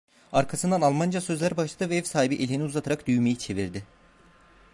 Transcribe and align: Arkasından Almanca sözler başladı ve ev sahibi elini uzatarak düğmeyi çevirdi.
Arkasından 0.33 0.81
Almanca 0.81 1.21
sözler 1.21 1.57
başladı 1.57 1.89
ve 1.89 1.95
ev 1.97 2.03
sahibi 2.03 2.35
elini 2.35 2.63
uzatarak 2.63 3.07
düğmeyi 3.07 3.37
çevirdi. 3.37 3.83